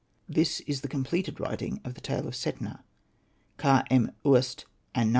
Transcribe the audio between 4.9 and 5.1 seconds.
and Na.